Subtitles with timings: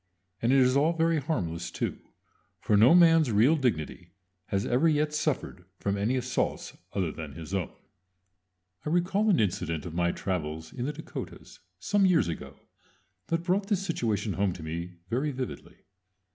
[0.41, 1.99] And it is all very harmless too;
[2.59, 4.09] for no man's real dignity
[4.47, 7.71] has ever yet suffered from any assaults other than his own.
[8.83, 12.59] I recall an incident of my travels in the Dakotas some years ago
[13.27, 15.83] that brought this situation home to me very vividly.